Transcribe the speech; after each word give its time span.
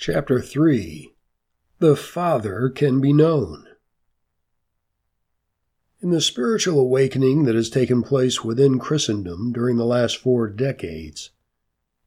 Chapter 0.00 0.40
3 0.40 1.12
The 1.80 1.96
Father 1.96 2.70
Can 2.70 3.00
Be 3.00 3.12
Known. 3.12 3.66
In 6.00 6.10
the 6.10 6.20
spiritual 6.20 6.78
awakening 6.78 7.46
that 7.46 7.56
has 7.56 7.68
taken 7.68 8.04
place 8.04 8.44
within 8.44 8.78
Christendom 8.78 9.52
during 9.52 9.76
the 9.76 9.84
last 9.84 10.18
four 10.18 10.46
decades, 10.46 11.30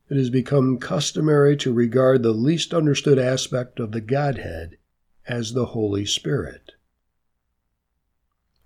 it 0.10 0.16
has 0.16 0.30
become 0.30 0.78
customary 0.78 1.58
to 1.58 1.74
regard 1.74 2.24
the 2.24 2.32
least 2.32 2.74
understood 2.74 3.20
aspect 3.20 3.78
of 3.78 3.92
the 3.92 4.00
Godhead 4.00 4.78
as 5.28 5.52
the 5.52 5.66
Holy 5.66 6.06
Spirit. 6.06 6.72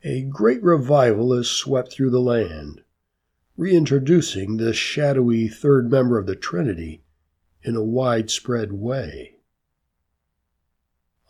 A 0.03 0.21
great 0.21 0.61
revival 0.61 1.35
has 1.35 1.49
swept 1.49 1.91
through 1.91 2.11
the 2.11 2.21
land, 2.21 2.83
reintroducing 3.57 4.57
this 4.57 4.77
shadowy 4.77 5.47
third 5.47 5.89
member 5.89 6.19
of 6.19 6.27
the 6.27 6.35
Trinity 6.35 7.01
in 7.65 7.75
a 7.75 7.83
widespread 7.83 8.71
way. 8.71 9.37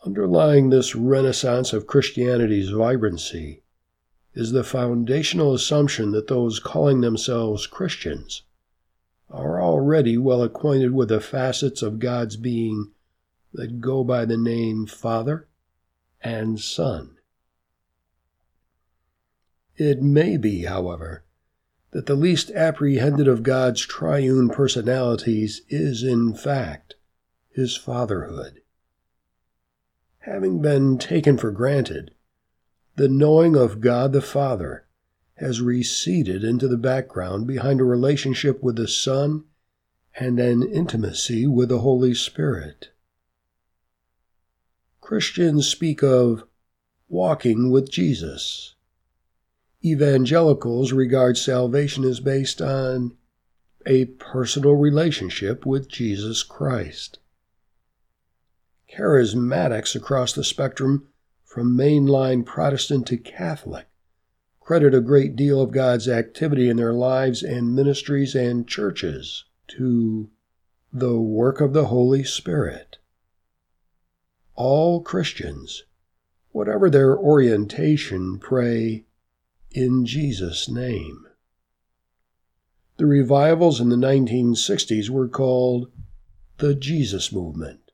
Underlying 0.04 0.68
this 0.68 0.94
renaissance 0.94 1.72
of 1.72 1.86
Christianity's 1.86 2.68
vibrancy 2.68 3.62
is 4.34 4.52
the 4.52 4.62
foundational 4.62 5.54
assumption 5.54 6.12
that 6.12 6.28
those 6.28 6.60
calling 6.60 7.00
themselves 7.00 7.66
Christians 7.66 8.42
are 9.30 9.60
already 9.60 10.18
well 10.18 10.42
acquainted 10.42 10.92
with 10.92 11.08
the 11.08 11.20
facets 11.20 11.80
of 11.80 11.98
God's 11.98 12.36
being 12.36 12.92
that 13.54 13.80
go 13.80 14.04
by 14.04 14.26
the 14.26 14.36
name 14.36 14.86
Father 14.86 15.48
and 16.20 16.60
Son. 16.60 17.16
It 19.76 20.02
may 20.02 20.36
be, 20.36 20.64
however, 20.64 21.24
that 21.96 22.04
the 22.04 22.14
least 22.14 22.50
apprehended 22.50 23.26
of 23.26 23.42
God's 23.42 23.80
triune 23.80 24.50
personalities 24.50 25.62
is, 25.70 26.02
in 26.02 26.34
fact, 26.34 26.94
his 27.48 27.74
fatherhood. 27.74 28.60
Having 30.18 30.60
been 30.60 30.98
taken 30.98 31.38
for 31.38 31.50
granted, 31.50 32.10
the 32.96 33.08
knowing 33.08 33.56
of 33.56 33.80
God 33.80 34.12
the 34.12 34.20
Father 34.20 34.84
has 35.36 35.62
receded 35.62 36.44
into 36.44 36.68
the 36.68 36.76
background 36.76 37.46
behind 37.46 37.80
a 37.80 37.84
relationship 37.84 38.62
with 38.62 38.76
the 38.76 38.88
Son 38.88 39.44
and 40.14 40.38
an 40.38 40.62
intimacy 40.62 41.46
with 41.46 41.70
the 41.70 41.78
Holy 41.78 42.12
Spirit. 42.12 42.90
Christians 45.00 45.66
speak 45.66 46.02
of 46.02 46.44
walking 47.08 47.70
with 47.70 47.90
Jesus 47.90 48.75
evangelicals 49.86 50.92
regard 50.92 51.38
salvation 51.38 52.04
as 52.04 52.20
based 52.20 52.60
on 52.60 53.16
a 53.86 54.04
personal 54.04 54.74
relationship 54.74 55.64
with 55.64 55.88
Jesus 55.88 56.42
Christ. 56.42 57.18
Charismatics 58.92 59.94
across 59.94 60.32
the 60.32 60.44
spectrum, 60.44 61.08
from 61.44 61.76
mainline 61.76 62.44
Protestant 62.44 63.06
to 63.06 63.16
Catholic, 63.16 63.86
credit 64.60 64.94
a 64.94 65.00
great 65.00 65.36
deal 65.36 65.60
of 65.60 65.70
God's 65.70 66.08
activity 66.08 66.68
in 66.68 66.76
their 66.76 66.92
lives 66.92 67.42
and 67.42 67.74
ministries 67.74 68.34
and 68.34 68.68
churches 68.68 69.44
to 69.68 70.28
the 70.92 71.18
work 71.18 71.60
of 71.60 71.72
the 71.72 71.86
Holy 71.86 72.24
Spirit. 72.24 72.98
All 74.54 75.00
Christians, 75.00 75.84
whatever 76.50 76.90
their 76.90 77.16
orientation, 77.16 78.38
pray, 78.38 79.05
in 79.70 80.06
Jesus' 80.06 80.68
name. 80.68 81.26
The 82.98 83.06
revivals 83.06 83.80
in 83.80 83.90
the 83.90 83.96
1960s 83.96 85.10
were 85.10 85.28
called 85.28 85.90
the 86.58 86.74
Jesus 86.74 87.30
Movement 87.30 87.90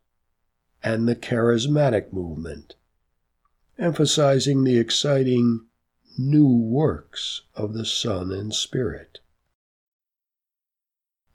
and 0.83 1.09
the 1.09 1.17
Charismatic 1.17 2.13
Movement, 2.13 2.77
emphasizing 3.79 4.63
the 4.63 4.79
exciting 4.79 5.67
new 6.17 6.47
works 6.47 7.43
of 7.55 7.75
the 7.75 7.85
Son 7.85 8.31
and 8.31 8.55
Spirit. 8.55 9.19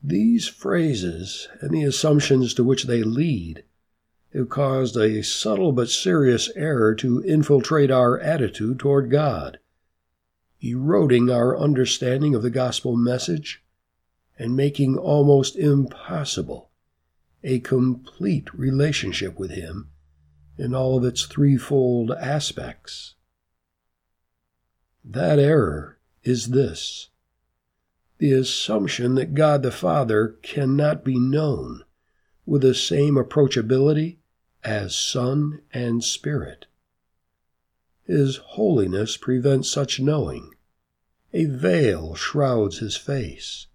These 0.01 0.47
phrases 0.47 1.49
and 1.59 1.71
the 1.71 1.83
assumptions 1.83 2.53
to 2.53 2.63
which 2.63 2.83
they 2.83 3.03
lead 3.03 3.63
have 4.33 4.47
caused 4.47 4.95
a 4.95 5.23
subtle 5.23 5.73
but 5.73 5.89
serious 5.89 6.49
error 6.55 6.95
to 6.95 7.21
infiltrate 7.23 7.91
our 7.91 8.19
attitude 8.19 8.79
toward 8.79 9.09
God 9.09 9.59
eroding 10.61 11.29
our 11.29 11.57
understanding 11.57 12.33
of 12.33 12.41
the 12.41 12.49
gospel 12.49 12.95
message 12.95 13.63
and 14.37 14.55
making 14.55 14.97
almost 14.97 15.55
impossible 15.55 16.69
a 17.43 17.59
complete 17.59 18.53
relationship 18.53 19.39
with 19.39 19.51
Him 19.51 19.89
in 20.57 20.73
all 20.73 20.97
of 20.97 21.03
its 21.03 21.25
threefold 21.25 22.11
aspects. 22.11 23.15
That 25.03 25.39
error 25.39 25.99
is 26.23 26.47
this 26.47 27.09
the 28.17 28.33
assumption 28.33 29.13
that 29.15 29.35
God 29.35 29.61
the 29.61 29.71
Father 29.71 30.37
cannot 30.41 31.05
be 31.05 31.19
known 31.19 31.83
with 32.47 32.63
the 32.63 32.73
same 32.73 33.15
approachability 33.15 34.17
as 34.63 34.95
Son 34.95 35.61
and 35.71 36.03
Spirit. 36.03 36.65
His 38.07 38.37
holiness 38.37 39.17
prevents 39.17 39.69
such 39.69 39.99
knowing. 39.99 40.53
A 41.33 41.43
veil 41.43 42.15
shrouds 42.15 42.79
his 42.79 42.95
face. 42.95 43.67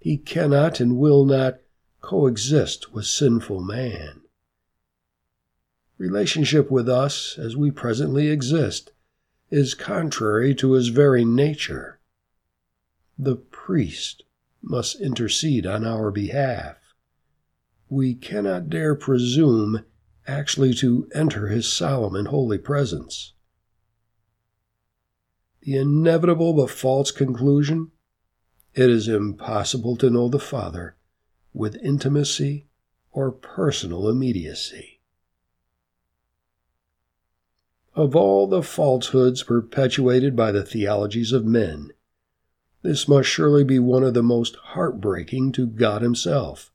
He 0.00 0.18
cannot 0.18 0.80
and 0.80 0.98
will 0.98 1.24
not 1.24 1.60
coexist 2.00 2.92
with 2.92 3.06
sinful 3.06 3.60
man. 3.60 4.22
Relationship 5.96 6.72
with 6.72 6.88
us, 6.88 7.38
as 7.38 7.56
we 7.56 7.70
presently 7.70 8.28
exist, 8.28 8.90
is 9.48 9.74
contrary 9.74 10.52
to 10.56 10.72
his 10.72 10.88
very 10.88 11.24
nature. 11.24 12.00
The 13.16 13.36
priest 13.36 14.24
must 14.60 15.00
intercede 15.00 15.66
on 15.66 15.86
our 15.86 16.10
behalf. 16.10 16.78
We 17.88 18.14
cannot 18.14 18.70
dare 18.70 18.96
presume 18.96 19.84
actually 20.30 20.72
to 20.74 21.08
enter 21.14 21.48
his 21.48 21.70
solemn 21.70 22.14
and 22.14 22.28
holy 22.28 22.58
presence. 22.58 23.32
The 25.62 25.76
inevitable 25.76 26.54
but 26.54 26.70
false 26.70 27.10
conclusion 27.10 27.90
it 28.74 28.88
is 28.88 29.08
impossible 29.08 29.96
to 29.96 30.08
know 30.08 30.28
the 30.28 30.38
Father 30.38 30.96
with 31.52 31.76
intimacy 31.82 32.66
or 33.10 33.32
personal 33.32 34.08
immediacy. 34.08 35.00
Of 37.96 38.14
all 38.14 38.46
the 38.46 38.62
falsehoods 38.62 39.42
perpetuated 39.42 40.36
by 40.36 40.52
the 40.52 40.62
theologies 40.62 41.32
of 41.32 41.44
men, 41.44 41.90
this 42.82 43.08
must 43.08 43.28
surely 43.28 43.64
be 43.64 43.80
one 43.80 44.04
of 44.04 44.14
the 44.14 44.22
most 44.22 44.54
heartbreaking 44.56 45.50
to 45.52 45.66
God 45.66 46.00
Himself, 46.00 46.72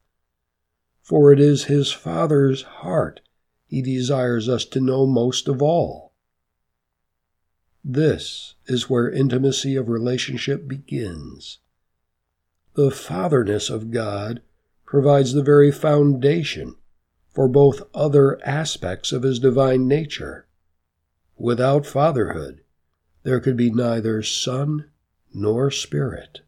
for 1.01 1.31
it 1.31 1.39
is 1.39 1.63
His 1.63 1.93
Father's 1.93 2.63
heart 2.63 3.21
he 3.67 3.81
desires 3.81 4.47
us 4.47 4.65
to 4.65 4.79
know 4.79 5.05
most 5.05 5.47
of 5.47 5.61
all. 5.61 6.13
This 7.83 8.55
is 8.65 8.89
where 8.89 9.09
intimacy 9.09 9.75
of 9.75 9.89
relationship 9.89 10.67
begins. 10.67 11.59
The 12.73 12.91
fatherness 12.91 13.69
of 13.69 13.91
God 13.91 14.41
provides 14.85 15.33
the 15.33 15.43
very 15.43 15.71
foundation 15.71 16.75
for 17.29 17.47
both 17.47 17.83
other 17.93 18.39
aspects 18.45 19.11
of 19.11 19.23
his 19.23 19.39
divine 19.39 19.87
nature. 19.87 20.47
Without 21.37 21.85
fatherhood, 21.85 22.61
there 23.23 23.39
could 23.39 23.57
be 23.57 23.69
neither 23.69 24.23
Son 24.23 24.89
nor 25.33 25.69
Spirit. 25.69 26.41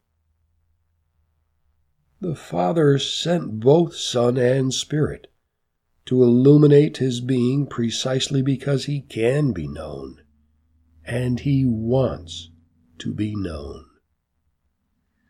The 2.20 2.36
Father 2.36 2.98
sent 2.98 3.60
both 3.60 3.96
Son 3.96 4.38
and 4.38 4.74
Spirit 4.74 5.32
to 6.08 6.24
illuminate 6.24 6.98
his 6.98 7.22
being 7.22 7.68
precisely 7.68 8.42
because 8.42 8.86
he 8.86 9.02
can 9.02 9.52
be 9.52 9.68
known, 9.68 10.22
and 11.06 11.42
he 11.42 11.66
wants 11.66 12.50
to 12.98 13.14
be 13.14 13.36
known. 13.36 13.87